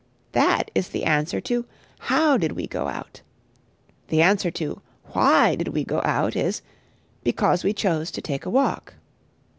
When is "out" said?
2.87-3.21, 6.03-6.35